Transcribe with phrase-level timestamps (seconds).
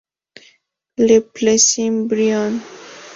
[0.97, 2.59] Le Plessis-Brion